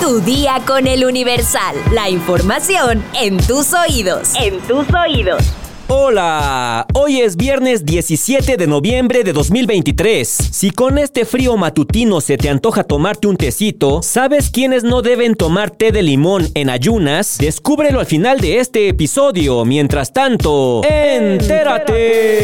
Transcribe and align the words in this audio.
Tu 0.00 0.20
día 0.20 0.60
con 0.66 0.86
el 0.86 1.04
Universal. 1.04 1.76
La 1.92 2.10
información 2.10 3.02
en 3.14 3.38
tus 3.38 3.72
oídos. 3.72 4.32
En 4.34 4.60
tus 4.60 4.86
oídos. 4.92 5.42
Hola, 5.88 6.86
hoy 6.94 7.20
es 7.20 7.36
viernes 7.36 7.84
17 7.84 8.56
de 8.56 8.66
noviembre 8.66 9.22
de 9.22 9.32
2023. 9.32 10.28
Si 10.28 10.70
con 10.70 10.98
este 10.98 11.24
frío 11.24 11.56
matutino 11.56 12.20
se 12.20 12.36
te 12.36 12.48
antoja 12.48 12.84
tomarte 12.84 13.28
un 13.28 13.36
tecito, 13.36 14.02
¿sabes 14.02 14.50
quiénes 14.50 14.82
no 14.82 15.02
deben 15.02 15.34
tomar 15.34 15.70
té 15.70 15.92
de 15.92 16.02
limón 16.02 16.48
en 16.54 16.70
ayunas? 16.70 17.38
Descúbrelo 17.38 18.00
al 18.00 18.06
final 18.06 18.40
de 18.40 18.60
este 18.60 18.88
episodio. 18.88 19.64
Mientras 19.64 20.12
tanto, 20.12 20.82
entérate. 20.84 22.43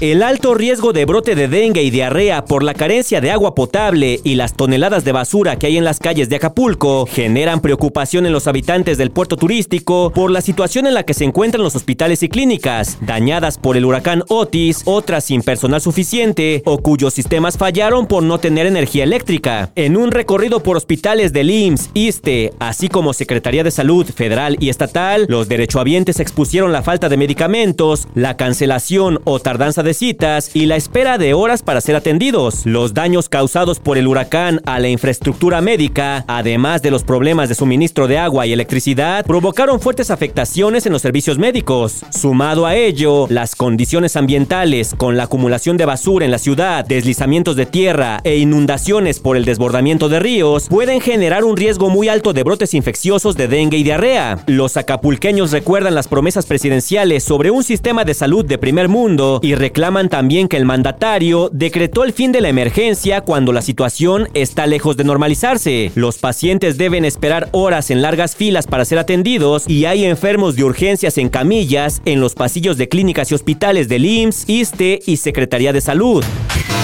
El 0.00 0.22
alto 0.22 0.54
riesgo 0.54 0.92
de 0.92 1.04
brote 1.04 1.34
de 1.34 1.48
dengue 1.48 1.82
y 1.82 1.90
diarrea 1.90 2.44
por 2.44 2.62
la 2.62 2.74
carencia 2.74 3.20
de 3.20 3.30
agua 3.30 3.54
potable 3.54 4.20
y 4.22 4.34
las 4.36 4.54
toneladas 4.54 5.04
de 5.04 5.12
basura 5.12 5.56
que 5.56 5.66
hay 5.66 5.76
en 5.76 5.84
las 5.84 5.98
calles 5.98 6.28
de 6.28 6.36
Acapulco 6.36 7.06
generan 7.06 7.60
preocupación 7.60 8.24
en 8.24 8.32
los 8.32 8.46
habitantes 8.46 8.98
del 8.98 9.10
puerto 9.10 9.36
turístico 9.36 10.12
por 10.14 10.30
la 10.30 10.40
situación 10.40 10.86
en 10.86 10.94
la 10.94 11.02
que 11.02 11.14
se 11.14 11.24
encuentran 11.24 11.64
los 11.64 11.74
hospitales 11.74 12.22
y 12.22 12.28
clínicas, 12.28 12.98
dañadas 13.00 13.58
por 13.58 13.76
el 13.76 13.84
huracán 13.84 14.22
Otis, 14.28 14.82
otras 14.84 15.24
sin 15.24 15.42
personal 15.42 15.80
suficiente 15.80 16.62
o 16.64 16.78
cuyos 16.78 17.12
sistemas 17.12 17.58
fallaron 17.58 18.06
por 18.06 18.22
no 18.22 18.38
tener 18.38 18.66
energía 18.66 19.04
eléctrica. 19.04 19.70
En 19.74 19.96
un 19.96 20.12
recorrido 20.12 20.62
por 20.62 20.76
hospitales 20.76 21.32
del 21.32 21.50
IMSS, 21.50 21.90
ISTE, 21.94 22.52
así 22.58 22.88
como 22.88 23.12
Secretaría 23.12 23.64
de 23.64 23.70
Salud 23.70 24.06
Federal 24.06 24.56
y 24.60 24.68
Estatal, 24.68 25.26
los 25.28 25.48
derechohabientes 25.48 26.20
expusieron 26.20 26.72
la 26.72 26.82
falta 26.82 27.08
de 27.08 27.16
medicamentos, 27.16 28.06
la 28.14 28.36
cancelación 28.36 28.99
o 29.00 29.40
tardanza 29.40 29.82
de 29.82 29.94
citas 29.94 30.50
y 30.54 30.66
la 30.66 30.76
espera 30.76 31.16
de 31.16 31.32
horas 31.32 31.62
para 31.62 31.80
ser 31.80 31.96
atendidos. 31.96 32.66
Los 32.66 32.92
daños 32.92 33.30
causados 33.30 33.78
por 33.80 33.96
el 33.96 34.06
huracán 34.06 34.60
a 34.66 34.78
la 34.78 34.88
infraestructura 34.88 35.62
médica, 35.62 36.24
además 36.28 36.82
de 36.82 36.90
los 36.90 37.02
problemas 37.02 37.48
de 37.48 37.54
suministro 37.54 38.08
de 38.08 38.18
agua 38.18 38.46
y 38.46 38.52
electricidad, 38.52 39.24
provocaron 39.24 39.80
fuertes 39.80 40.10
afectaciones 40.10 40.84
en 40.84 40.92
los 40.92 41.00
servicios 41.00 41.38
médicos. 41.38 42.00
Sumado 42.10 42.66
a 42.66 42.76
ello, 42.76 43.26
las 43.30 43.56
condiciones 43.56 44.16
ambientales 44.16 44.94
con 44.94 45.16
la 45.16 45.24
acumulación 45.24 45.78
de 45.78 45.86
basura 45.86 46.26
en 46.26 46.30
la 46.30 46.38
ciudad, 46.38 46.84
deslizamientos 46.84 47.56
de 47.56 47.64
tierra 47.64 48.20
e 48.24 48.36
inundaciones 48.36 49.18
por 49.18 49.38
el 49.38 49.46
desbordamiento 49.46 50.10
de 50.10 50.20
ríos 50.20 50.68
pueden 50.68 51.00
generar 51.00 51.44
un 51.44 51.56
riesgo 51.56 51.88
muy 51.88 52.08
alto 52.08 52.34
de 52.34 52.42
brotes 52.42 52.74
infecciosos 52.74 53.36
de 53.36 53.48
dengue 53.48 53.78
y 53.78 53.82
diarrea. 53.82 54.44
Los 54.46 54.76
acapulqueños 54.76 55.52
recuerdan 55.52 55.94
las 55.94 56.08
promesas 56.08 56.44
presidenciales 56.44 57.24
sobre 57.24 57.50
un 57.50 57.62
sistema 57.62 58.04
de 58.04 58.14
salud 58.14 58.44
de 58.44 58.58
primer 58.58 58.88
mundo 58.90 59.40
y 59.42 59.54
reclaman 59.54 60.08
también 60.08 60.48
que 60.48 60.58
el 60.58 60.66
mandatario 60.66 61.48
decretó 61.52 62.04
el 62.04 62.12
fin 62.12 62.32
de 62.32 62.42
la 62.42 62.50
emergencia 62.50 63.22
cuando 63.22 63.52
la 63.52 63.62
situación 63.62 64.28
está 64.34 64.66
lejos 64.66 64.96
de 64.96 65.04
normalizarse. 65.04 65.92
Los 65.94 66.18
pacientes 66.18 66.76
deben 66.76 67.06
esperar 67.06 67.48
horas 67.52 67.90
en 67.90 68.02
largas 68.02 68.36
filas 68.36 68.66
para 68.66 68.84
ser 68.84 68.98
atendidos 68.98 69.64
y 69.66 69.86
hay 69.86 70.04
enfermos 70.04 70.56
de 70.56 70.64
urgencias 70.64 71.16
en 71.16 71.30
camillas 71.30 72.02
en 72.04 72.20
los 72.20 72.34
pasillos 72.34 72.76
de 72.76 72.88
clínicas 72.88 73.30
y 73.30 73.34
hospitales 73.34 73.88
del 73.88 74.04
IMSS, 74.04 74.44
ISTE 74.48 75.00
y 75.06 75.16
Secretaría 75.16 75.72
de 75.72 75.80
Salud. 75.80 76.24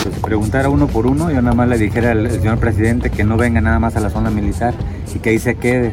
Si 0.03 0.21
preguntara 0.21 0.69
uno 0.69 0.87
por 0.87 1.07
uno, 1.07 1.31
yo 1.31 1.43
nada 1.43 1.55
más 1.55 1.69
le 1.69 1.79
dijera 1.79 2.12
al 2.12 2.31
señor 2.31 2.59
presidente 2.59 3.11
que 3.11 3.25
no 3.25 3.37
venga 3.37 3.61
nada 3.61 3.79
más 3.79 3.97
a 3.97 4.01
la 4.01 4.11
zona 4.11 4.31
militar 4.31 4.75
y 5.15 5.19
que 5.19 5.31
ahí 5.31 5.39
se 5.39 5.57
quede, 5.57 5.93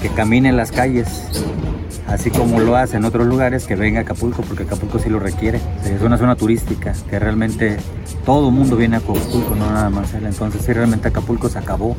que 0.00 0.08
camine 0.08 0.50
en 0.50 0.56
las 0.56 0.70
calles 0.72 1.24
así 2.10 2.30
como 2.30 2.60
lo 2.60 2.76
hace 2.76 2.96
en 2.96 3.04
otros 3.04 3.26
lugares, 3.26 3.66
que 3.66 3.76
venga 3.76 4.00
a 4.00 4.02
Acapulco, 4.02 4.42
porque 4.42 4.64
Acapulco 4.64 4.98
sí 4.98 5.08
lo 5.08 5.18
requiere. 5.18 5.60
Es 5.84 6.02
una 6.02 6.18
zona 6.18 6.36
turística 6.36 6.92
que 7.08 7.18
realmente 7.18 7.78
todo 8.26 8.48
el 8.48 8.54
mundo 8.54 8.76
viene 8.76 8.96
a 8.96 8.98
Acapulco, 8.98 9.54
no 9.56 9.70
nada 9.70 9.90
más. 9.90 10.12
Entonces 10.14 10.62
sí, 10.62 10.72
realmente 10.72 11.08
Acapulco 11.08 11.48
se 11.48 11.58
acabó. 11.58 11.96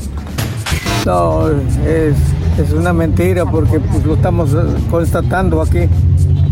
No, 1.06 1.50
es, 1.50 2.16
es 2.59 2.72
una 2.73 2.94
mentira 2.94 3.45
porque 3.45 3.80
pues, 3.80 4.06
lo 4.06 4.14
estamos 4.14 4.56
constatando 4.89 5.62
aquí 5.62 5.89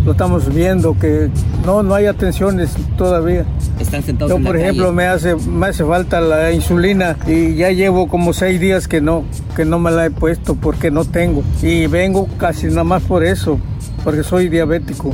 lo 0.06 0.14
estamos 0.14 0.52
viendo 0.54 0.98
que 0.98 1.30
no 1.66 1.84
no 1.84 1.94
hay 1.94 2.08
atenciones 2.08 2.74
todavía. 2.98 3.46
Están 3.80 4.04
sentados 4.04 4.38
Yo, 4.38 4.44
por 4.44 4.58
ejemplo, 4.58 4.92
me 4.92 5.06
hace 5.06 5.36
me 5.36 5.68
hace 5.68 5.86
falta 5.86 6.22
la 6.22 6.52
insulina 6.52 7.18
y 7.28 7.56
ya 7.56 7.72
llevo 7.72 8.08
como 8.08 8.34
seis 8.34 8.60
días 8.60 8.88
que 8.88 9.02
no 9.02 9.24
que 9.56 9.66
no 9.66 9.80
me 9.80 9.92
la 9.92 10.06
he 10.06 10.12
puesto 10.12 10.56
porque 10.56 10.92
no 10.92 11.06
tengo 11.06 11.44
y 11.62 11.88
vengo 11.88 12.28
casi 12.38 12.68
nada 12.68 12.84
más 12.84 13.04
por 13.04 13.24
eso 13.24 13.60
porque 14.04 14.24
soy 14.24 14.50
diabético. 14.50 15.14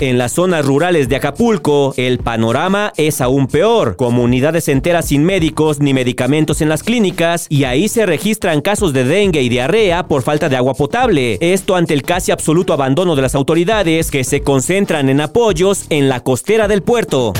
En 0.00 0.18
las 0.18 0.32
zonas 0.32 0.66
rurales 0.66 1.08
de 1.08 1.16
Acapulco, 1.16 1.94
el 1.96 2.18
panorama 2.18 2.92
es 2.98 3.22
aún 3.22 3.46
peor. 3.46 3.96
Comunidades 3.96 4.68
enteras 4.68 5.06
sin 5.06 5.24
médicos 5.24 5.80
ni 5.80 5.94
medicamentos 5.94 6.60
en 6.60 6.68
las 6.68 6.82
clínicas 6.82 7.46
y 7.48 7.64
ahí 7.64 7.88
se 7.88 8.04
registran 8.04 8.60
casos 8.60 8.92
de 8.92 9.04
dengue 9.04 9.40
y 9.40 9.48
diarrea 9.48 10.06
por 10.06 10.20
falta 10.20 10.50
de 10.50 10.56
agua 10.56 10.74
potable. 10.74 11.38
Esto 11.40 11.76
ante 11.76 11.94
el 11.94 12.02
casi 12.02 12.30
absoluto 12.30 12.74
abandono 12.74 13.16
de 13.16 13.22
las 13.22 13.34
autoridades 13.34 14.10
que 14.10 14.22
se 14.22 14.42
concentran 14.42 15.08
en 15.08 15.22
apoyos 15.22 15.86
en 15.88 16.10
la 16.10 16.20
costera 16.20 16.68
del 16.68 16.82
puerto. 16.82 17.32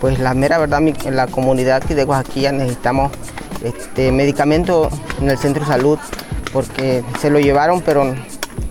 Pues 0.00 0.18
la 0.18 0.34
mera 0.34 0.58
verdad, 0.58 0.80
en 0.80 1.16
la 1.16 1.26
comunidad 1.26 1.82
de 1.82 2.04
Oaxaca 2.04 2.52
necesitamos 2.52 3.12
este, 3.62 4.10
medicamento 4.12 4.88
en 5.20 5.30
el 5.30 5.38
centro 5.38 5.62
de 5.62 5.68
salud 5.68 5.98
porque 6.52 7.04
se 7.20 7.30
lo 7.30 7.38
llevaron 7.38 7.82
pero 7.82 8.14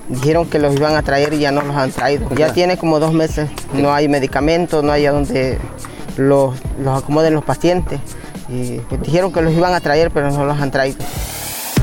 Dijeron 0.09 0.49
que 0.49 0.57
los 0.57 0.75
iban 0.75 0.95
a 0.95 1.03
traer 1.03 1.33
y 1.35 1.39
ya 1.39 1.51
no 1.51 1.61
los 1.61 1.75
han 1.75 1.91
traído. 1.91 2.27
Ya 2.35 2.51
tiene 2.51 2.77
como 2.77 2.99
dos 2.99 3.13
meses, 3.13 3.47
no 3.73 3.93
hay 3.93 4.07
medicamentos, 4.07 4.83
no 4.83 4.91
hay 4.91 5.05
a 5.05 5.11
donde 5.11 5.59
los, 6.17 6.55
los 6.79 7.03
acomoden 7.03 7.35
los 7.35 7.43
pacientes. 7.43 7.99
Y 8.49 8.79
pues, 8.89 9.01
dijeron 9.03 9.31
que 9.31 9.43
los 9.43 9.53
iban 9.53 9.75
a 9.75 9.79
traer, 9.79 10.09
pero 10.09 10.31
no 10.31 10.45
los 10.45 10.59
han 10.59 10.71
traído. 10.71 10.97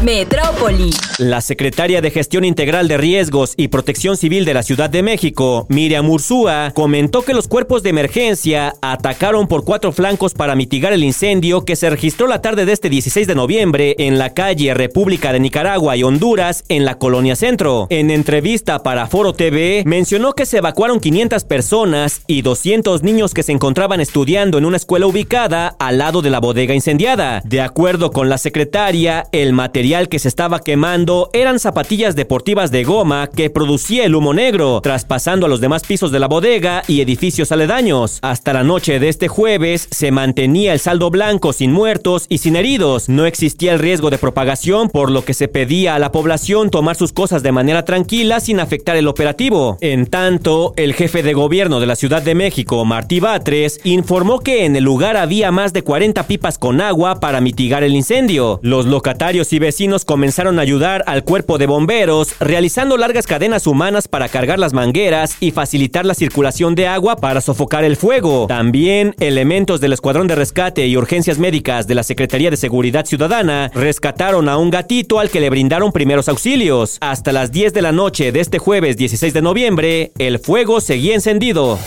Metrópoli. 0.03 0.91
La 1.19 1.41
secretaria 1.41 2.03
de 2.03 2.11
Gestión 2.11 2.45
Integral 2.45 2.89
de 2.89 2.99
Riesgos 2.99 3.55
y 3.57 3.69
Protección 3.69 4.19
Civil 4.19 4.45
de 4.45 4.53
la 4.53 4.63
Ciudad 4.63 4.91
de 4.91 5.03
México, 5.03 5.65
Miriam 5.71 6.11
Ursúa, 6.11 6.73
comentó 6.75 7.23
que 7.23 7.33
los 7.33 7.49
cuerpos 7.49 7.83
de 7.83 7.89
emergencia 7.89 8.75
atacaron 8.83 9.49
por 9.49 9.65
cuatro 9.65 9.93
flancos 9.93 10.35
para 10.35 10.55
mitigar 10.55 10.93
el 10.93 11.03
incendio 11.03 11.65
que 11.65 11.75
se 11.75 11.89
registró 11.89 12.27
la 12.27 12.43
tarde 12.43 12.67
de 12.67 12.73
este 12.73 12.91
16 12.91 13.27
de 13.27 13.35
noviembre 13.35 13.95
en 13.99 14.19
la 14.19 14.35
calle 14.35 14.75
República 14.75 15.33
de 15.33 15.41
Nicaragua 15.41 15.97
y 15.97 16.03
Honduras 16.03 16.65
en 16.69 16.85
la 16.85 16.99
Colonia 16.99 17.35
Centro. 17.35 17.87
En 17.89 18.11
entrevista 18.11 18.83
para 18.83 19.07
Foro 19.07 19.33
TV, 19.33 19.85
mencionó 19.87 20.35
que 20.35 20.45
se 20.45 20.59
evacuaron 20.59 21.01
500 21.01 21.45
personas 21.45 22.21
y 22.27 22.43
200 22.43 23.03
niños 23.03 23.33
que 23.33 23.43
se 23.43 23.53
encontraban 23.53 24.03
estudiando 24.03 24.59
en 24.59 24.67
una 24.67 24.77
escuela 24.77 25.07
ubicada 25.07 25.77
al 25.79 25.97
lado 25.97 26.21
de 26.21 26.29
la 26.29 26.41
bodega 26.41 26.75
incendiada. 26.75 27.41
De 27.47 27.63
acuerdo 27.63 28.11
con 28.11 28.29
la 28.29 28.37
secretaria, 28.37 29.25
el 29.33 29.55
material 29.55 30.11
que 30.11 30.19
se 30.19 30.29
estaba 30.29 30.61
quemando 30.61 31.06
eran 31.33 31.59
zapatillas 31.59 32.17
deportivas 32.17 32.71
de 32.71 32.83
goma 32.83 33.29
que 33.29 33.51
producía 33.51 34.05
el 34.05 34.15
humo 34.15 34.35
negro, 34.35 34.81
traspasando 34.83 35.47
a 35.47 35.49
los 35.49 35.61
demás 35.61 35.85
pisos 35.85 36.11
de 36.11 36.19
la 36.19 36.27
bodega 36.27 36.83
y 36.89 37.01
edificios 37.01 37.53
aledaños. 37.53 38.19
Hasta 38.23 38.53
la 38.53 38.65
noche 38.65 38.99
de 38.99 39.09
este 39.09 39.29
jueves 39.29 39.87
se 39.91 40.11
mantenía 40.11 40.73
el 40.73 40.81
saldo 40.81 41.11
blanco 41.11 41.53
sin 41.53 41.71
muertos 41.71 42.27
y 42.29 42.39
sin 42.39 42.57
heridos. 42.57 43.09
No 43.09 43.27
existía 43.27 43.75
el 43.75 43.79
riesgo 43.79 44.11
de 44.11 44.19
propagación, 44.19 44.89
por 44.89 45.11
lo 45.11 45.25
que 45.25 45.35
se 45.35 45.47
pedía 45.47 45.95
a 45.95 45.99
la 45.99 46.11
población 46.11 46.71
tomar 46.71 46.97
sus 46.97 47.13
cosas 47.13 47.43
de 47.43 47.53
manera 47.53 47.85
tranquila 47.85 48.41
sin 48.41 48.59
afectar 48.59 48.97
el 48.97 49.07
operativo. 49.07 49.79
En 49.81 50.07
tanto, 50.07 50.75
el 50.77 50.95
jefe 50.95 51.23
de 51.23 51.35
gobierno 51.35 51.79
de 51.81 51.87
la 51.87 51.97
Ciudad 51.97 52.23
de 52.23 52.35
México, 52.35 52.85
Martí 52.85 53.21
Batres, 53.21 53.81
informó 53.85 54.41
que 54.41 54.65
en 54.65 54.75
el 54.75 54.85
lugar 54.85 55.17
había 55.17 55.53
más 55.53 55.73
de 55.73 55.83
40 55.83 56.27
pipas 56.27 56.59
con 56.59 56.81
agua 56.81 57.21
para 57.21 57.41
mitigar 57.41 57.85
el 57.85 57.95
incendio. 57.95 58.59
Los 58.63 58.87
locatarios 58.87 59.53
y 59.53 59.59
vecinos 59.59 59.77
vecinos 59.77 60.07
comenzaron 60.07 60.59
a 60.59 60.63
ayudar 60.63 60.96
al 61.07 61.25
cuerpo 61.25 61.59
de 61.59 61.67
bomberos, 61.67 62.35
realizando 62.41 62.97
largas 62.97 63.27
cadenas 63.27 63.67
humanas 63.67 64.09
para 64.09 64.29
cargar 64.29 64.59
las 64.59 64.73
mangueras 64.73 65.37
y 65.41 65.51
facilitar 65.51 66.07
la 66.07 66.15
circulación 66.15 66.75
de 66.75 66.87
agua 66.87 67.17
para 67.17 67.41
sofocar 67.41 67.85
el 67.85 67.97
fuego. 67.97 68.47
También 68.47 69.15
elementos 69.21 69.81
del 69.81 69.93
Escuadrón 69.93 70.27
de 70.27 70.35
Rescate 70.35 70.87
y 70.87 70.97
Urgencias 70.97 71.39
Médicas 71.39 71.87
de 71.87 71.95
la 71.95 72.03
Secretaría 72.03 72.51
de 72.51 72.57
Seguridad 72.57 73.07
Ciudadana 73.07 73.71
rescataron 73.75 74.49
a 74.49 74.57
un 74.57 74.71
gatito 74.71 75.21
al 75.21 75.31
que 75.31 75.41
le 75.41 75.51
brindaron 75.51 75.93
primeros 75.93 76.29
auxilios. 76.29 76.99
Hasta 77.01 77.33
las 77.33 77.53
10 77.53 77.73
de 77.73 77.83
la 77.83 77.93
noche 77.93 78.33
de 78.33 78.41
este 78.41 78.59
jueves 78.59 78.97
16 78.97 79.35
de 79.35 79.43
noviembre, 79.43 80.13
el 80.19 80.39
fuego 80.39 80.81
seguía 80.81 81.15
encendido. 81.15 81.79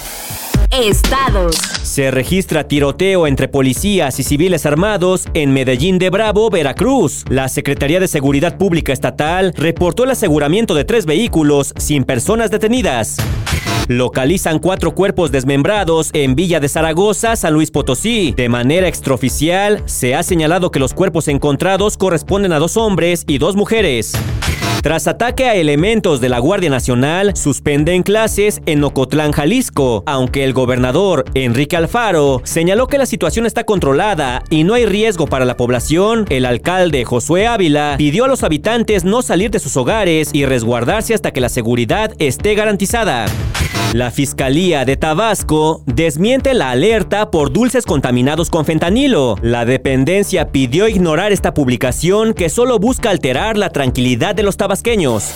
Estados. 0.71 1.55
Se 1.83 2.11
registra 2.11 2.67
tiroteo 2.67 3.25
entre 3.25 3.47
policías 3.47 4.19
y 4.19 4.23
civiles 4.23 4.65
armados 4.67 5.25
en 5.33 5.51
Medellín 5.51 5.97
de 5.97 6.11
Bravo, 6.11 6.49
Veracruz. 6.51 7.25
La 7.27 7.49
Secretaría 7.49 7.99
de 7.99 8.07
Seguridad 8.07 8.57
Pública 8.57 8.93
Estatal 8.93 9.53
reportó 9.57 10.03
el 10.03 10.11
aseguramiento 10.11 10.75
de 10.75 10.85
tres 10.85 11.07
vehículos 11.07 11.73
sin 11.77 12.03
personas 12.03 12.51
detenidas. 12.51 13.17
Localizan 13.87 14.59
cuatro 14.59 14.93
cuerpos 14.93 15.31
desmembrados 15.31 16.11
en 16.13 16.35
Villa 16.35 16.59
de 16.59 16.69
Zaragoza, 16.69 17.35
San 17.35 17.55
Luis 17.55 17.71
Potosí. 17.71 18.33
De 18.37 18.47
manera 18.47 18.87
extraoficial, 18.87 19.81
se 19.87 20.13
ha 20.13 20.21
señalado 20.21 20.69
que 20.69 20.79
los 20.79 20.93
cuerpos 20.93 21.27
encontrados 21.27 21.97
corresponden 21.97 22.53
a 22.53 22.59
dos 22.59 22.77
hombres 22.77 23.23
y 23.27 23.39
dos 23.39 23.55
mujeres. 23.55 24.13
Tras 24.81 25.07
ataque 25.07 25.45
a 25.45 25.55
elementos 25.55 26.21
de 26.21 26.29
la 26.29 26.39
Guardia 26.39 26.69
Nacional, 26.69 27.35
suspenden 27.35 28.01
clases 28.01 28.61
en 28.65 28.81
Ocotlán, 28.81 29.33
Jalisco, 29.33 30.03
aunque 30.05 30.45
el 30.45 30.53
gobernador 30.53 31.25
Enrique 31.33 31.75
Alfaro 31.75 32.41
señaló 32.45 32.87
que 32.87 32.97
la 32.97 33.05
situación 33.05 33.45
está 33.45 33.65
controlada 33.65 34.41
y 34.49 34.63
no 34.63 34.75
hay 34.75 34.85
riesgo 34.85 35.27
para 35.27 35.43
la 35.43 35.57
población, 35.57 36.25
el 36.29 36.45
alcalde 36.45 37.03
Josué 37.03 37.45
Ávila 37.45 37.95
pidió 37.97 38.23
a 38.23 38.29
los 38.29 38.43
habitantes 38.43 39.03
no 39.03 39.21
salir 39.21 39.51
de 39.51 39.59
sus 39.59 39.75
hogares 39.75 40.29
y 40.31 40.45
resguardarse 40.45 41.13
hasta 41.13 41.31
que 41.31 41.41
la 41.41 41.49
seguridad 41.49 42.13
esté 42.17 42.55
garantizada. 42.55 43.25
La 43.93 44.11
Fiscalía 44.11 44.85
de 44.85 44.97
Tabasco 44.97 45.81
desmiente 45.87 46.53
la 46.53 46.69
alerta 46.69 47.31
por 47.31 47.51
dulces 47.51 47.87
contaminados 47.87 48.51
con 48.51 48.63
fentanilo. 48.63 49.35
La 49.41 49.65
dependencia 49.65 50.51
pidió 50.51 50.87
ignorar 50.87 51.31
esta 51.31 51.55
publicación 51.55 52.35
que 52.35 52.49
solo 52.49 52.77
busca 52.77 53.09
alterar 53.09 53.57
la 53.57 53.71
tranquilidad 53.71 54.35
de 54.35 54.43
los 54.43 54.57
tabasqueños. 54.69 55.31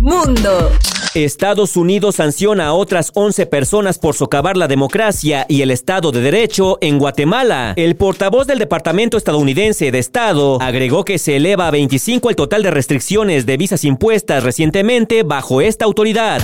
Mundo. 0.00 0.70
Estados 1.14 1.76
Unidos 1.76 2.16
sanciona 2.16 2.68
a 2.68 2.72
otras 2.72 3.10
11 3.14 3.46
personas 3.46 3.98
por 3.98 4.14
socavar 4.14 4.56
la 4.56 4.68
democracia 4.68 5.44
y 5.48 5.62
el 5.62 5.72
Estado 5.72 6.12
de 6.12 6.20
Derecho 6.20 6.78
en 6.80 7.00
Guatemala. 7.00 7.72
El 7.74 7.96
portavoz 7.96 8.46
del 8.46 8.60
Departamento 8.60 9.16
estadounidense 9.16 9.90
de 9.90 9.98
Estado 9.98 10.62
agregó 10.62 11.04
que 11.04 11.18
se 11.18 11.34
eleva 11.34 11.66
a 11.66 11.72
25 11.72 12.30
el 12.30 12.36
total 12.36 12.62
de 12.62 12.70
restricciones 12.70 13.44
de 13.44 13.56
visas 13.56 13.84
impuestas 13.84 14.44
recientemente 14.44 15.24
bajo 15.24 15.60
esta 15.60 15.84
autoridad. 15.84 16.40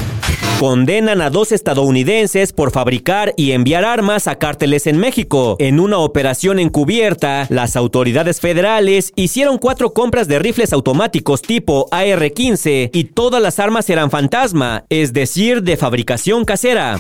Condenan 0.59 1.21
a 1.21 1.29
dos 1.29 1.53
estadounidenses 1.53 2.55
por 2.55 2.71
fabricar 2.71 3.35
y 3.37 3.53
enviar 3.53 3.85
armas 3.85 4.27
a 4.27 4.37
cárteles 4.37 4.87
en 4.87 4.97
México. 4.97 5.57
En 5.59 5.79
una 5.79 5.99
operación 5.99 6.59
encubierta, 6.59 7.47
las 7.51 7.77
autoridades 7.77 8.41
federales 8.41 9.13
hicieron 9.17 9.59
cuatro 9.59 9.93
compras 9.93 10.29
de 10.29 10.39
rifles 10.39 10.73
automáticos 10.73 11.43
tipo 11.43 11.89
AR-15 11.91 12.89
y 12.91 13.05
todas 13.05 13.43
las 13.43 13.59
armas 13.59 13.91
eran 13.91 14.11
fantasma, 14.11 14.87
es 14.89 15.13
decir, 15.13 15.63
de 15.63 15.77
fabricación 15.77 16.47
casera. 16.47 16.99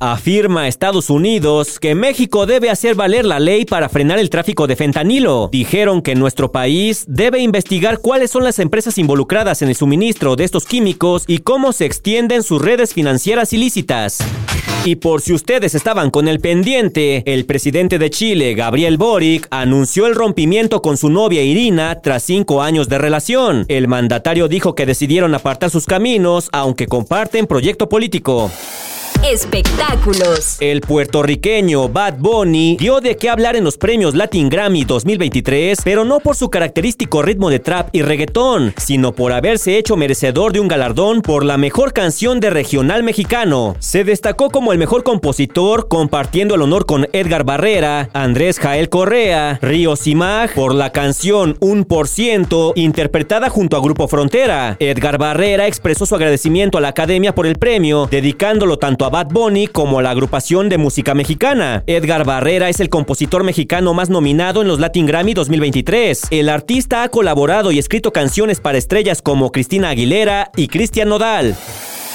Afirma 0.00 0.68
Estados 0.68 1.08
Unidos 1.08 1.80
que 1.80 1.94
México 1.94 2.44
debe 2.44 2.68
hacer 2.68 2.94
valer 2.94 3.24
la 3.24 3.40
ley 3.40 3.64
para 3.64 3.88
frenar 3.88 4.18
el 4.18 4.28
tráfico 4.28 4.66
de 4.66 4.76
fentanilo. 4.76 5.48
Dijeron 5.50 6.02
que 6.02 6.14
nuestro 6.14 6.52
país 6.52 7.04
debe 7.08 7.40
investigar 7.40 7.98
cuáles 7.98 8.30
son 8.30 8.44
las 8.44 8.58
empresas 8.58 8.98
involucradas 8.98 9.62
en 9.62 9.70
el 9.70 9.74
suministro 9.74 10.36
de 10.36 10.44
estos 10.44 10.66
químicos 10.66 11.24
y 11.26 11.38
cómo 11.38 11.72
se 11.72 11.86
extienden 11.86 12.42
sus 12.42 12.60
redes 12.60 12.92
financieras 12.92 13.54
ilícitas. 13.54 14.18
Y 14.84 14.96
por 14.96 15.22
si 15.22 15.32
ustedes 15.32 15.74
estaban 15.74 16.10
con 16.10 16.28
el 16.28 16.40
pendiente, 16.40 17.22
el 17.26 17.46
presidente 17.46 17.98
de 17.98 18.10
Chile, 18.10 18.54
Gabriel 18.54 18.98
Boric, 18.98 19.48
anunció 19.50 20.06
el 20.06 20.14
rompimiento 20.14 20.82
con 20.82 20.98
su 20.98 21.08
novia 21.08 21.42
Irina 21.42 22.02
tras 22.02 22.22
cinco 22.22 22.62
años 22.62 22.88
de 22.88 22.98
relación. 22.98 23.64
El 23.68 23.88
mandatario 23.88 24.46
dijo 24.46 24.74
que 24.74 24.86
decidieron 24.86 25.34
apartar 25.34 25.70
sus 25.70 25.86
caminos, 25.86 26.50
aunque 26.52 26.86
comparten 26.86 27.46
proyecto 27.46 27.88
político. 27.88 28.50
Espectáculos. 29.24 30.56
El 30.60 30.80
puertorriqueño 30.80 31.88
Bad 31.88 32.18
Bunny 32.18 32.76
dio 32.78 33.00
de 33.00 33.16
qué 33.16 33.28
hablar 33.28 33.56
en 33.56 33.64
los 33.64 33.76
premios 33.76 34.14
Latin 34.14 34.48
Grammy 34.48 34.84
2023, 34.84 35.80
pero 35.82 36.04
no 36.04 36.20
por 36.20 36.36
su 36.36 36.48
característico 36.48 37.22
ritmo 37.22 37.50
de 37.50 37.58
trap 37.58 37.88
y 37.92 38.02
reggaetón, 38.02 38.72
sino 38.76 39.12
por 39.12 39.32
haberse 39.32 39.78
hecho 39.78 39.96
merecedor 39.96 40.52
de 40.52 40.60
un 40.60 40.68
galardón 40.68 41.22
por 41.22 41.44
la 41.44 41.56
mejor 41.56 41.92
canción 41.92 42.40
de 42.40 42.50
regional 42.50 43.02
mexicano. 43.02 43.74
Se 43.80 44.04
destacó 44.04 44.50
como 44.50 44.72
el 44.72 44.78
mejor 44.78 45.02
compositor, 45.02 45.88
compartiendo 45.88 46.54
el 46.54 46.62
honor 46.62 46.86
con 46.86 47.08
Edgar 47.12 47.44
Barrera, 47.44 48.10
Andrés 48.12 48.58
Jael 48.60 48.88
Correa, 48.88 49.58
Río 49.60 49.96
Simag 49.96 50.54
por 50.54 50.74
la 50.74 50.92
canción 50.92 51.56
Un 51.60 51.84
por 51.84 52.08
ciento, 52.08 52.72
interpretada 52.76 53.50
junto 53.50 53.76
a 53.76 53.80
Grupo 53.80 54.08
Frontera. 54.08 54.76
Edgar 54.78 55.18
Barrera 55.18 55.66
expresó 55.66 56.06
su 56.06 56.14
agradecimiento 56.14 56.78
a 56.78 56.80
la 56.80 56.88
academia 56.88 57.34
por 57.34 57.46
el 57.46 57.56
premio, 57.56 58.08
dedicándolo 58.10 58.78
tanto 58.78 58.95
a 59.04 59.10
Bad 59.10 59.28
Bunny 59.28 59.66
como 59.66 59.98
a 59.98 60.02
la 60.02 60.10
agrupación 60.10 60.68
de 60.68 60.78
música 60.78 61.14
mexicana. 61.14 61.82
Edgar 61.86 62.24
Barrera 62.24 62.68
es 62.68 62.80
el 62.80 62.88
compositor 62.88 63.44
mexicano 63.44 63.94
más 63.94 64.10
nominado 64.10 64.62
en 64.62 64.68
los 64.68 64.80
Latin 64.80 65.06
Grammy 65.06 65.34
2023. 65.34 66.28
El 66.30 66.48
artista 66.48 67.02
ha 67.02 67.08
colaborado 67.08 67.72
y 67.72 67.78
escrito 67.78 68.12
canciones 68.12 68.60
para 68.60 68.78
estrellas 68.78 69.22
como 69.22 69.52
Cristina 69.52 69.90
Aguilera 69.90 70.50
y 70.56 70.68
Cristian 70.68 71.08
Nodal. 71.08 71.56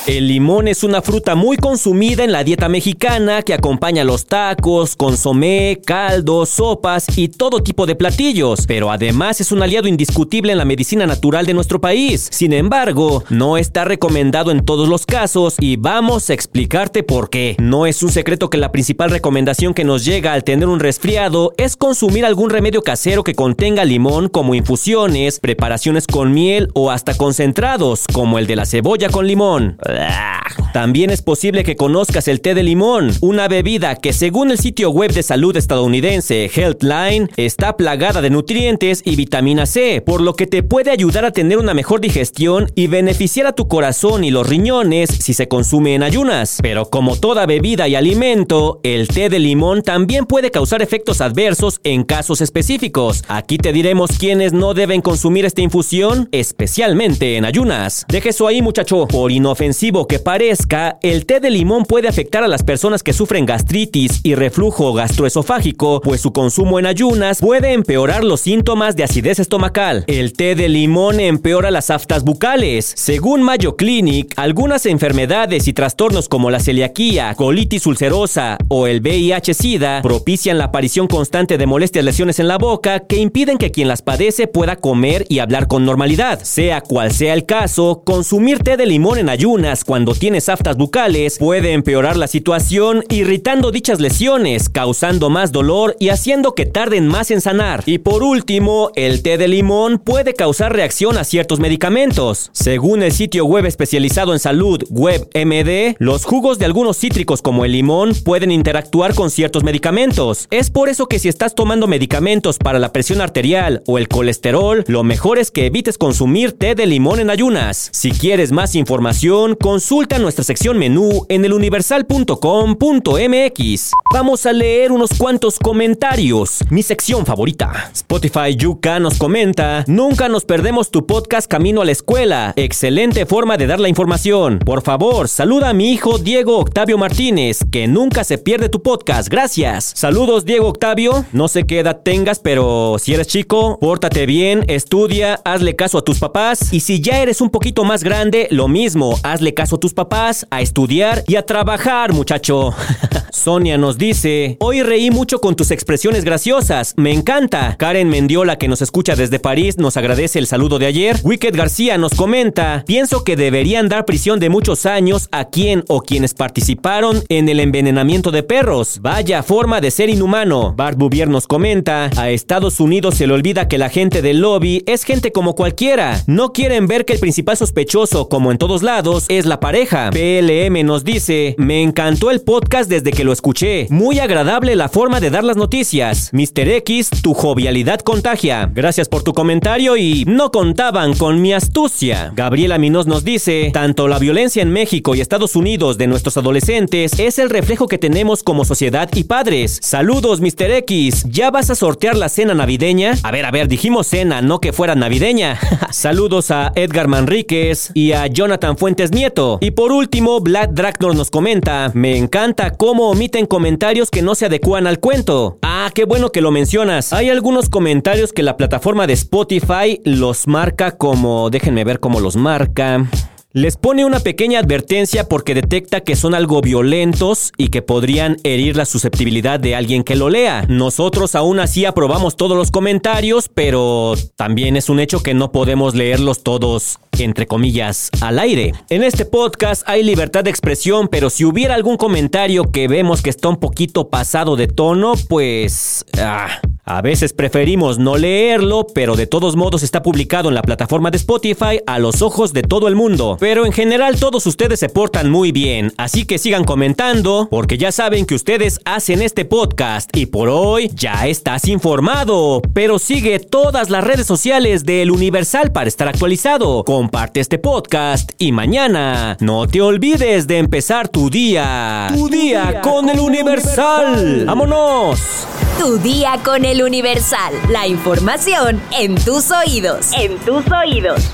El 0.08 0.28
limón 0.28 0.68
es 0.68 0.84
una 0.84 1.04
fruta 1.04 1.36
muy 1.36 1.58
consumida 1.58 2.24
en 2.24 2.32
la 2.32 2.44
dieta 2.44 2.68
mexicana 2.68 3.44
que 3.44 3.54
acompaña 3.54 4.04
los 4.04 4.26
tacos, 4.26 4.96
consomé, 4.96 5.80
caldos, 5.86 6.50
sopas 6.50 7.06
y 7.16 7.28
todo 7.28 7.62
tipo 7.62 7.86
de 7.86 7.94
platillos, 7.94 8.66
pero 8.66 8.90
además 8.90 9.42
es 9.42 9.52
un 9.52 9.62
aliado 9.62 9.88
indiscutible 9.88 10.54
en 10.54 10.58
la 10.58 10.66
medicina 10.66 11.06
natural 11.06 11.46
de 11.46 11.54
nuestro 11.54 11.80
país. 11.80 12.30
Sin 12.32 12.52
embargo, 12.52 13.24
no 13.30 13.58
está 13.58 13.86
recomendado 13.86 14.50
en 14.50 14.66
todos 14.66 14.90
los 14.90 15.06
casos 15.06 15.56
y 15.60 15.76
vamos 15.76 16.32
a 16.32 16.34
explicarte 16.34 17.04
por 17.04 17.30
qué. 17.30 17.56
No 17.60 17.86
es 17.86 18.02
un 18.02 18.10
secreto 18.10 18.50
que 18.50 18.58
la 18.58 18.72
principal 18.72 19.12
recomendación 19.12 19.76
que 19.76 19.84
nos 19.84 20.04
llega 20.04 20.34
al 20.34 20.44
tener 20.44 20.68
un 20.68 20.80
resfriado 20.80 21.54
es 21.58 21.76
consumir 21.78 22.26
algún 22.26 22.50
remedio 22.50 22.82
casero 22.82 23.24
que 23.24 23.36
contenga 23.36 23.86
limón 23.86 24.30
como 24.30 24.56
infusiones, 24.56 25.40
preparaciones 25.40 26.08
con 26.08 26.34
miel 26.34 26.70
o 26.74 26.90
hasta 26.90 27.14
concentrados 27.14 28.06
como 28.12 28.40
el 28.40 28.48
de 28.48 28.56
la 28.56 28.66
cebolla 28.66 29.08
con 29.10 29.28
limón. 29.28 29.78
También 30.74 31.10
es 31.10 31.22
posible 31.22 31.64
que 31.64 31.76
conozcas 31.76 32.28
el 32.28 32.40
té 32.40 32.54
de 32.54 32.64
limón, 32.64 33.12
una 33.20 33.48
bebida 33.48 33.96
que 33.96 34.14
según 34.14 34.52
el 34.52 34.58
sitio 34.58 34.90
web 34.90 35.12
de 35.12 35.24
salud 35.24 35.56
estadounidense 35.58 36.50
Healthline 36.54 37.30
está 37.36 37.76
plagada 37.76 38.22
de 38.22 38.30
nutrientes 38.30 39.02
y 39.04 39.16
vitamina 39.16 39.66
C, 39.66 40.02
por 40.06 40.22
lo 40.22 40.36
que 40.36 40.48
te 40.48 40.64
puede 40.64 40.92
ayudar 40.92 41.26
a 41.26 41.32
tener 41.32 41.58
una 41.58 41.74
mejor 41.74 42.00
digestión 42.00 42.72
y 42.76 42.88
beneficiar 42.88 43.48
a 43.48 43.52
tu 43.54 43.68
corazón 43.68 44.24
y 44.24 44.32
los 44.32 44.48
riñones 44.48 45.10
si 45.10 45.34
se 45.34 45.48
consume 45.50 45.96
en 45.96 46.04
ayunas. 46.04 46.60
Pero 46.62 46.86
como 46.86 47.18
toda 47.18 47.46
bebida 47.46 47.88
y 47.88 47.96
alimento, 47.96 48.80
el 48.84 49.08
té 49.10 49.30
de 49.30 49.40
limón 49.40 49.82
también 49.82 50.26
puede 50.26 50.52
causar 50.52 50.82
efectos 50.82 51.20
adversos 51.20 51.82
en 51.84 52.04
casos 52.04 52.40
específicos. 52.40 53.24
Aquí 53.28 53.58
te 53.58 53.74
diremos 53.74 54.12
quiénes 54.18 54.54
no 54.54 54.74
deben 54.74 55.02
consumir 55.02 55.46
esta 55.46 55.62
infusión, 55.62 56.30
especialmente 56.32 57.36
en 57.36 57.44
ayunas. 57.44 58.06
Deje 58.08 58.30
eso 58.30 58.48
ahí 58.48 58.62
muchacho, 58.62 59.06
por 59.08 59.32
inofensivo 59.32 59.81
que 59.82 60.20
parezca, 60.20 61.00
el 61.02 61.26
té 61.26 61.40
de 61.40 61.50
limón 61.50 61.86
puede 61.86 62.08
afectar 62.08 62.44
a 62.44 62.48
las 62.48 62.62
personas 62.62 63.02
que 63.02 63.14
sufren 63.14 63.48
gastritis 63.48 64.20
y 64.22 64.36
reflujo 64.36 64.94
gastroesofágico, 64.94 66.02
pues 66.02 66.22
su 66.22 66.32
consumo 66.32 66.78
en 66.78 66.86
ayunas 66.86 67.40
puede 67.40 67.74
empeorar 67.74 68.24
los 68.24 68.42
síntomas 68.42 68.96
de 68.96 69.04
acidez 69.04 69.40
estomacal. 69.40 70.04
El 70.06 70.34
té 70.34 70.54
de 70.54 70.70
limón 70.70 71.20
empeora 71.20 71.72
las 71.72 71.90
aftas 71.90 72.24
bucales. 72.24 72.94
Según 72.96 73.42
Mayo 73.42 73.76
Clinic, 73.76 74.36
algunas 74.36 74.86
enfermedades 74.86 75.68
y 75.68 75.74
trastornos 75.74 76.30
como 76.30 76.52
la 76.52 76.60
celiaquía, 76.60 77.34
colitis 77.34 77.88
ulcerosa 77.88 78.60
o 78.68 78.86
el 78.86 79.02
VIH-Sida 79.02 80.04
propician 80.04 80.60
la 80.60 80.66
aparición 80.66 81.08
constante 81.08 81.58
de 81.58 81.66
molestias 81.66 82.06
lesiones 82.06 82.38
en 82.38 82.48
la 82.48 82.60
boca 82.60 83.00
que 83.00 83.18
impiden 83.18 83.58
que 83.58 83.72
quien 83.72 83.88
las 83.88 84.04
padece 84.04 84.46
pueda 84.46 84.76
comer 84.76 85.26
y 85.28 85.40
hablar 85.40 85.68
con 85.68 85.86
normalidad. 85.86 86.40
Sea 86.44 86.82
cual 86.82 87.12
sea 87.12 87.34
el 87.34 87.48
caso, 87.48 88.04
consumir 88.06 88.60
té 88.60 88.78
de 88.78 88.86
limón 88.86 89.18
en 89.18 89.30
ayunas 89.30 89.71
cuando 89.86 90.14
tienes 90.14 90.50
aftas 90.50 90.76
bucales 90.78 91.38
puede 91.38 91.72
empeorar 91.72 92.18
la 92.18 92.28
situación 92.28 93.04
irritando 93.10 93.72
dichas 93.72 94.00
lesiones, 94.00 94.70
causando 94.70 95.30
más 95.30 95.52
dolor 95.52 95.96
y 96.00 96.10
haciendo 96.10 96.54
que 96.54 96.66
tarden 96.66 97.08
más 97.08 97.32
en 97.32 97.42
sanar. 97.42 97.84
Y 97.86 98.00
por 98.00 98.24
último, 98.24 98.92
el 98.96 99.24
té 99.24 99.38
de 99.38 99.48
limón 99.48 99.98
puede 99.98 100.34
causar 100.34 100.74
reacción 100.74 101.18
a 101.18 101.24
ciertos 101.24 101.60
medicamentos. 101.60 102.50
Según 102.54 103.02
el 103.04 103.14
sitio 103.14 103.46
web 103.46 103.66
especializado 103.66 104.34
en 104.34 104.40
salud 104.40 104.84
WebMD, 104.90 105.96
los 106.00 106.26
jugos 106.26 106.60
de 106.60 106.66
algunos 106.66 106.98
cítricos 106.98 107.42
como 107.42 107.64
el 107.64 107.72
limón 107.72 108.14
pueden 108.26 108.52
interactuar 108.52 109.16
con 109.16 109.32
ciertos 109.32 109.64
medicamentos. 109.64 110.48
Es 110.52 110.70
por 110.70 110.90
eso 110.90 111.08
que 111.08 111.20
si 111.20 111.30
estás 111.30 111.56
tomando 111.56 111.88
medicamentos 111.88 112.58
para 112.58 112.80
la 112.80 112.92
presión 112.92 113.22
arterial 113.22 113.84
o 113.88 113.98
el 113.98 114.08
colesterol, 114.08 114.84
lo 114.88 115.04
mejor 115.04 115.40
es 115.40 115.50
que 115.52 115.66
evites 115.66 115.98
consumir 115.98 116.52
té 116.52 116.76
de 116.76 116.86
limón 116.86 117.20
en 117.20 117.30
ayunas. 117.30 117.90
Si 117.94 118.12
quieres 118.12 118.52
más 118.52 118.76
información, 118.76 119.56
consulta 119.62 120.20
nuestra 120.20 120.44
sección 120.44 120.78
menú 120.78 121.26
en 121.30 121.46
eluniversal.com.mx. 121.46 123.92
Vamos 124.14 124.46
a 124.46 124.54
leer 124.54 124.92
unos 124.92 125.12
cuantos 125.18 125.60
comentarios. 125.60 126.60
Mi 126.70 126.84
sección 126.84 127.26
favorita. 127.26 127.92
Spotify 127.94 128.56
Yuka 128.56 129.00
nos 129.00 129.18
comenta, 129.18 129.84
nunca 129.88 130.28
nos 130.28 130.46
perdemos 130.46 130.92
tu 130.92 131.06
podcast 131.06 131.50
Camino 131.50 131.82
a 131.82 131.86
la 131.86 131.92
Escuela. 131.92 132.54
Excelente 132.56 133.26
forma 133.26 133.58
de 133.58 133.68
dar 133.68 133.80
la 133.80 133.90
información. 133.90 134.60
Por 134.60 134.82
favor, 134.82 135.30
saluda 135.30 135.70
a 135.70 135.74
mi 135.74 135.92
hijo 135.92 136.18
Diego 136.18 136.58
Octavio 136.58 136.98
Martínez, 136.98 137.60
que 137.72 137.88
nunca 137.88 138.24
se 138.24 138.38
pierde 138.38 138.70
tu 138.70 138.82
podcast. 138.82 139.30
Gracias. 139.30 139.94
Saludos 139.96 140.46
Diego 140.46 140.68
Octavio. 140.68 141.26
No 141.32 141.48
sé 141.48 141.66
qué 141.66 141.80
edad 141.80 142.02
tengas, 142.04 142.40
pero 142.40 142.98
si 143.00 143.14
eres 143.14 143.28
chico, 143.28 143.78
pórtate 143.80 144.26
bien, 144.26 144.66
estudia, 144.68 145.40
hazle 145.46 145.76
caso 145.76 146.00
a 146.00 146.04
tus 146.04 146.20
papás. 146.20 146.74
Y 146.74 146.80
si 146.80 147.00
ya 147.00 147.22
eres 147.22 147.42
un 147.42 147.50
poquito 147.50 147.84
más 147.84 148.04
grande, 148.04 148.48
lo 148.50 148.68
mismo, 148.68 149.18
hazle 149.24 149.51
caso 149.54 149.76
a 149.76 149.80
tus 149.80 149.94
papás, 149.94 150.48
a 150.50 150.62
estudiar 150.62 151.24
y 151.28 151.36
a 151.36 151.46
trabajar, 151.46 152.14
muchacho. 152.14 152.74
Sonia 153.32 153.78
nos 153.78 153.98
dice, 153.98 154.58
hoy 154.60 154.84
reí 154.84 155.10
mucho 155.10 155.40
con 155.40 155.56
tus 155.56 155.72
expresiones 155.72 156.26
graciosas, 156.26 156.94
me 156.98 157.14
encanta. 157.14 157.76
Karen 157.78 158.10
Mendiola, 158.10 158.58
que 158.58 158.68
nos 158.68 158.82
escucha 158.82 159.16
desde 159.16 159.40
París, 159.40 159.78
nos 159.78 159.96
agradece 159.96 160.38
el 160.38 160.48
saludo 160.48 160.80
de 160.80 160.86
ayer. 160.86 161.18
Wicked 161.24 161.56
García 161.56 161.98
nos 161.98 162.14
comenta, 162.14 162.84
pienso 162.86 163.24
que 163.24 163.38
deberían 163.38 163.88
dar 163.88 164.06
prisión 164.06 164.40
de 164.40 164.50
muchos 164.50 164.86
años 164.86 165.30
a 165.32 165.46
quien 165.46 165.84
o 165.88 166.02
quienes 166.02 166.34
participaron 166.34 167.24
en 167.30 167.48
el 167.48 167.62
envenenamiento 167.62 168.32
de 168.32 168.44
perros. 168.44 169.00
Vaya 169.02 169.44
forma 169.44 169.80
de 169.80 169.92
ser 169.92 170.10
inhumano. 170.10 170.74
Bart 170.76 170.98
Bouvier 170.98 171.30
nos 171.30 171.48
comenta, 171.48 172.10
a 172.18 172.30
Estados 172.30 172.82
Unidos 172.82 173.16
se 173.16 173.28
le 173.28 173.34
olvida 173.34 173.70
que 173.70 173.78
la 173.78 173.90
gente 173.90 174.22
del 174.22 174.42
lobby 174.42 174.84
es 174.88 175.04
gente 175.06 175.32
como 175.32 175.56
cualquiera. 175.56 176.22
No 176.28 176.52
quieren 176.52 176.86
ver 176.88 177.06
que 177.06 177.14
el 177.14 177.20
principal 177.20 177.56
sospechoso, 177.56 178.28
como 178.28 178.52
en 178.52 178.58
todos 178.58 178.84
lados, 178.84 179.26
es 179.30 179.46
la 179.46 179.62
pareja. 179.62 180.10
PLM 180.12 180.86
nos 180.86 181.06
dice, 181.06 181.56
me 181.58 181.82
encantó 181.82 182.30
el 182.30 182.42
podcast 182.42 182.90
desde 182.90 183.12
que 183.12 183.21
lo 183.24 183.34
escuché. 183.34 183.88
Muy 183.90 184.20
agradable 184.20 184.76
la 184.76 184.90
forma 184.90 185.20
de 185.20 185.30
dar 185.30 185.44
las 185.44 185.58
noticias. 185.58 186.30
Mr. 186.34 186.68
X, 186.70 187.10
tu 187.22 187.34
jovialidad 187.34 188.00
contagia. 188.00 188.70
Gracias 188.74 189.10
por 189.10 189.24
tu 189.24 189.34
comentario 189.34 189.98
y 189.98 190.26
no 190.28 190.52
contaban 190.52 191.14
con 191.16 191.42
mi 191.42 191.54
astucia. 191.54 192.32
Gabriela 192.36 192.78
Minos 192.78 193.08
nos 193.08 193.24
dice, 193.24 193.72
tanto 193.74 194.08
la 194.08 194.20
violencia 194.20 194.62
en 194.62 194.72
México 194.72 195.16
y 195.16 195.22
Estados 195.22 195.56
Unidos 195.56 195.98
de 195.98 196.08
nuestros 196.08 196.38
adolescentes 196.38 197.20
es 197.20 197.40
el 197.40 197.50
reflejo 197.50 197.88
que 197.88 197.98
tenemos 197.98 198.44
como 198.44 198.66
sociedad 198.66 199.10
y 199.14 199.24
padres. 199.24 199.80
Saludos, 199.82 200.42
Mr. 200.42 200.72
X. 200.72 201.26
¿Ya 201.30 201.52
vas 201.52 201.70
a 201.70 201.76
sortear 201.76 202.16
la 202.18 202.30
cena 202.30 202.54
navideña? 202.54 203.14
A 203.24 203.32
ver, 203.32 203.46
a 203.46 203.52
ver, 203.52 203.68
dijimos 203.68 204.08
cena, 204.08 204.42
no 204.42 204.60
que 204.60 204.74
fuera 204.74 204.96
navideña. 204.96 205.60
Saludos 205.92 206.52
a 206.52 206.72
Edgar 206.76 207.08
Manríquez 207.08 207.92
y 207.94 208.14
a 208.14 208.28
Jonathan 208.28 208.78
Fuentes 208.78 209.12
Nieto. 209.12 209.58
Y 209.62 209.72
por 209.72 209.92
último, 209.92 210.40
Black 210.40 210.72
Draknor 210.72 211.16
nos 211.16 211.30
comenta, 211.30 211.92
me 211.94 212.18
encanta 212.18 212.72
cómo 212.72 213.11
omiten 213.12 213.46
comentarios 213.46 214.10
que 214.10 214.22
no 214.22 214.36
se 214.36 214.46
adecuan 214.46 214.88
al 214.88 215.00
cuento. 215.00 215.60
Ah, 215.62 215.92
qué 215.94 216.06
bueno 216.06 216.32
que 216.32 216.42
lo 216.42 216.52
mencionas. 216.52 217.14
Hay 217.14 217.30
algunos 217.30 217.70
comentarios 217.70 218.34
que 218.34 218.44
la 218.44 218.58
plataforma 218.58 219.08
de 219.08 219.14
Spotify 219.14 220.02
los 220.04 220.48
marca 220.48 220.92
como, 220.92 221.50
déjenme 221.50 221.84
ver 221.84 222.00
cómo 222.00 222.20
los 222.20 222.36
marca. 222.36 223.06
Les 223.54 223.76
pone 223.76 224.06
una 224.06 224.22
pequeña 224.22 224.60
advertencia 224.60 225.28
porque 225.28 225.54
detecta 225.54 226.00
que 226.00 226.16
son 226.16 226.34
algo 226.34 226.62
violentos 226.62 227.52
y 227.58 227.68
que 227.68 227.82
podrían 227.82 228.38
herir 228.46 228.78
la 228.78 228.86
susceptibilidad 228.86 229.60
de 229.60 229.76
alguien 229.76 230.04
que 230.04 230.16
lo 230.16 230.30
lea. 230.30 230.66
Nosotros 230.70 231.36
aún 231.36 231.60
así 231.60 231.84
aprobamos 231.84 232.38
todos 232.38 232.56
los 232.56 232.72
comentarios, 232.72 233.50
pero 233.54 234.14
también 234.38 234.78
es 234.78 234.88
un 234.88 235.02
hecho 235.02 235.22
que 235.22 235.34
no 235.34 235.52
podemos 235.52 235.96
leerlos 235.96 236.44
todos 236.44 237.00
entre 237.20 237.46
comillas, 237.46 238.10
al 238.22 238.40
aire. 238.40 238.74
En 238.90 239.04
este 239.04 239.26
podcast 239.26 239.84
hay 239.86 240.02
libertad 240.02 240.44
de 240.44 240.50
expresión, 240.50 241.08
pero 241.08 241.30
si 241.30 241.46
hubiera 241.46 241.76
algún 241.76 241.98
comentario 241.98 242.72
que 242.72 242.88
vemos 242.88 243.22
que 243.22 243.30
está 243.30 243.50
un 243.50 243.58
poquito 243.58 244.10
pasado 244.10 244.56
de 244.56 244.68
tono, 244.68 245.14
pues... 245.28 246.06
Ah, 246.18 246.62
a 246.84 247.02
veces 247.02 247.34
preferimos 247.34 248.00
no 248.00 248.18
leerlo, 248.18 248.88
pero 248.94 249.16
de 249.16 249.28
todos 249.28 249.56
modos 249.56 249.84
está 249.84 250.02
publicado 250.02 250.50
en 250.50 250.56
la 250.56 250.62
plataforma 250.62 251.12
de 251.12 251.18
Spotify 251.18 251.80
a 251.86 252.00
los 252.00 252.22
ojos 252.22 252.54
de 252.54 252.64
todo 252.64 252.88
el 252.88 252.96
mundo. 252.96 253.38
Pero 253.40 253.66
en 253.66 253.72
general 253.72 254.20
todos 254.20 254.46
ustedes 254.48 254.80
se 254.80 254.90
portan 254.90 255.30
muy 255.30 255.52
bien, 255.52 255.94
así 255.98 256.26
que 256.26 256.38
sigan 256.38 256.64
comentando, 256.64 257.48
porque 257.52 257.78
ya 257.78 257.92
saben 257.92 258.26
que 258.26 258.36
ustedes 258.36 258.80
hacen 258.86 259.22
este 259.22 259.46
podcast 259.46 260.16
y 260.16 260.26
por 260.26 260.50
hoy 260.50 260.90
ya 260.96 261.28
estás 261.28 261.68
informado. 261.68 262.62
Pero 262.74 263.00
sigue 263.00 263.40
todas 263.40 263.90
las 263.90 264.04
redes 264.04 264.26
sociales 264.26 264.84
del 264.84 265.12
Universal 265.12 265.72
para 265.72 265.88
estar 265.88 266.08
actualizado. 266.08 266.84
Comparte 266.84 267.40
este 267.40 267.60
podcast 267.60 268.32
y 268.38 268.52
mañana 268.52 269.38
no 269.40 269.68
te 269.68 269.82
olvides 269.82 270.48
de 270.48 270.58
empezar 270.58 271.10
tu 271.10 271.30
día. 271.30 272.08
Tu, 272.16 272.28
día, 272.28 272.82
con, 272.82 273.10
el 273.10 273.20
Universal. 273.20 274.46
¡Vámonos! 274.46 275.48
Tu 275.82 275.98
día 275.98 276.40
con 276.44 276.64
el 276.64 276.84
Universal. 276.84 277.72
La 277.72 277.88
información 277.88 278.80
en 278.92 279.16
tus 279.16 279.50
oídos. 279.50 280.12
En 280.14 280.38
tus 280.46 280.64
oídos. 280.72 281.28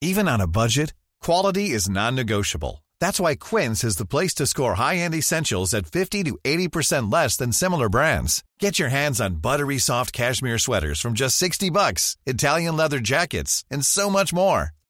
Even 0.00 0.26
on 0.26 0.40
a 0.40 0.48
budget, 0.48 0.92
quality 1.22 1.70
is 1.70 1.88
non-negotiable. 1.88 2.84
That's 2.98 3.20
why 3.20 3.36
Quince 3.36 3.84
is 3.84 3.98
the 3.98 4.06
place 4.06 4.34
to 4.34 4.44
score 4.44 4.74
high-end 4.74 5.14
essentials 5.14 5.72
at 5.72 5.86
50 5.86 6.24
to 6.24 6.36
80% 6.42 7.12
less 7.12 7.36
than 7.36 7.52
similar 7.52 7.88
brands. 7.88 8.42
Get 8.58 8.80
your 8.80 8.88
hands 8.88 9.20
on 9.20 9.36
buttery 9.36 9.78
soft 9.78 10.12
cashmere 10.12 10.58
sweaters 10.58 11.00
from 11.00 11.14
just 11.14 11.36
60 11.36 11.70
bucks, 11.70 12.16
Italian 12.26 12.76
leather 12.76 12.98
jackets, 12.98 13.64
and 13.70 13.86
so 13.86 14.10
much 14.10 14.34
more. 14.34 14.72